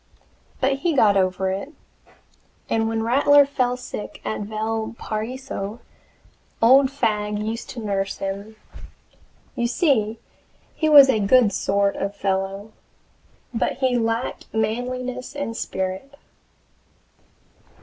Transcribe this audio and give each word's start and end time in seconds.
But 0.59 0.77
he 0.77 0.95
got 0.95 1.15
over 1.15 1.51
it, 1.51 1.73
and 2.67 2.89
when 2.89 3.03
Rattler 3.03 3.45
fell 3.45 3.77
sick 3.77 4.19
at 4.25 4.39
Valparaiso, 4.41 5.79
old 6.59 6.89
Fagg 6.89 7.37
used 7.37 7.69
to 7.69 7.85
nurse 7.85 8.17
him. 8.17 8.55
You 9.55 9.67
see 9.67 10.17
he 10.73 10.89
was 10.89 11.07
a 11.07 11.19
good 11.19 11.53
sort 11.53 11.95
of 11.97 12.15
fellow, 12.15 12.71
but 13.53 13.73
he 13.73 13.95
lacked 13.95 14.51
manliness 14.51 15.35
and 15.35 15.55
spirit. 15.55 16.15